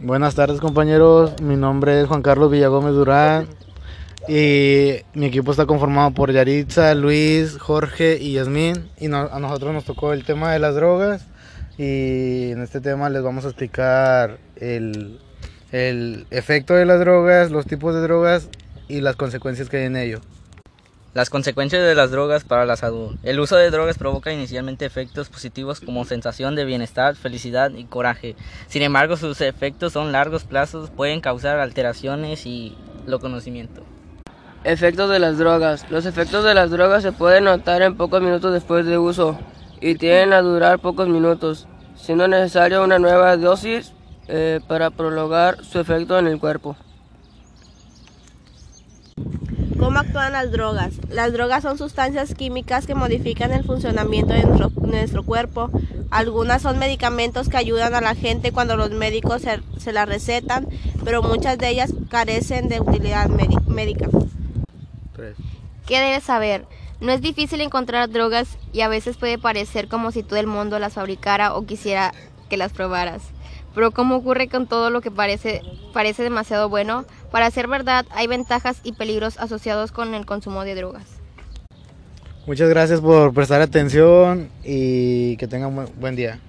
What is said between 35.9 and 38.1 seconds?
Los efectos de las drogas se pueden notar en